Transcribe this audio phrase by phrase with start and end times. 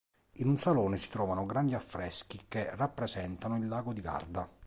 [0.37, 4.49] In un salone si trovano grandi affreschi che rappresentano il Lago di Garda.